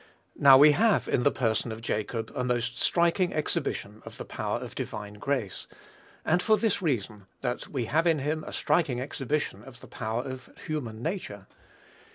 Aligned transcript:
Now, 0.35 0.57
we 0.57 0.71
have 0.71 1.07
in 1.07 1.21
the 1.21 1.29
person 1.29 1.71
of 1.71 1.79
Jacob 1.79 2.31
a 2.33 2.43
most 2.43 2.75
striking 2.81 3.33
exhibition 3.35 4.01
of 4.03 4.17
the 4.17 4.25
power 4.25 4.57
of 4.59 4.73
divine 4.73 5.13
grace; 5.19 5.67
and 6.25 6.41
for 6.41 6.57
this 6.57 6.81
reason, 6.81 7.27
that 7.41 7.67
we 7.67 7.85
have 7.85 8.07
in 8.07 8.17
him 8.17 8.43
a 8.47 8.51
striking 8.51 8.99
exhibition 8.99 9.63
of 9.63 9.79
the 9.79 9.87
power 9.87 10.23
of 10.23 10.49
human 10.65 11.03
nature. 11.03 11.45